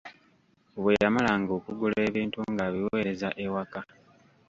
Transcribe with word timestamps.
Bwe 0.81 0.93
yamalanga 1.01 1.51
okugula 1.59 1.97
ebintu 2.09 2.39
ng'abiweereza 2.51 3.29
ewaka. 3.45 3.79